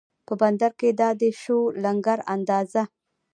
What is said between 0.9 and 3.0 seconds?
دا دی شو لنګر اندازه